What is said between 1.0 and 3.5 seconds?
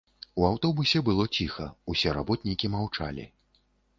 было ціха, усе работнікі маўчалі.